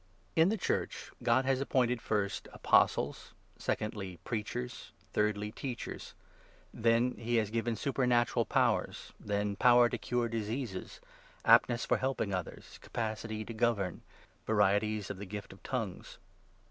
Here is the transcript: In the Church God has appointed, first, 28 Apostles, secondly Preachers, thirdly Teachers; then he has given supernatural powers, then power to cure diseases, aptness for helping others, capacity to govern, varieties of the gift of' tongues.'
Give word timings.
In 0.35 0.49
the 0.49 0.57
Church 0.57 1.11
God 1.21 1.45
has 1.45 1.61
appointed, 1.61 2.01
first, 2.01 2.45
28 2.45 2.55
Apostles, 2.55 3.33
secondly 3.59 4.17
Preachers, 4.23 4.93
thirdly 5.13 5.51
Teachers; 5.51 6.15
then 6.73 7.11
he 7.19 7.35
has 7.35 7.51
given 7.51 7.75
supernatural 7.75 8.43
powers, 8.45 9.13
then 9.19 9.55
power 9.55 9.89
to 9.89 9.99
cure 9.99 10.27
diseases, 10.27 11.01
aptness 11.45 11.85
for 11.85 11.97
helping 11.97 12.33
others, 12.33 12.79
capacity 12.81 13.45
to 13.45 13.53
govern, 13.53 14.01
varieties 14.47 15.11
of 15.11 15.19
the 15.19 15.25
gift 15.27 15.53
of' 15.53 15.61
tongues.' 15.63 16.17